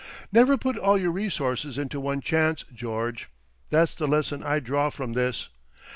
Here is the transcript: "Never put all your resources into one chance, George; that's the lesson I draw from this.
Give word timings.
"Never 0.31 0.57
put 0.57 0.79
all 0.79 0.97
your 0.97 1.11
resources 1.11 1.77
into 1.77 1.99
one 1.99 2.21
chance, 2.21 2.65
George; 2.73 3.29
that's 3.69 3.93
the 3.93 4.07
lesson 4.07 4.41
I 4.41 4.59
draw 4.59 4.89
from 4.89 5.13
this. 5.13 5.49